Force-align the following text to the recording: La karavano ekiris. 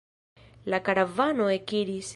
La 0.73 0.81
karavano 0.89 1.47
ekiris. 1.59 2.09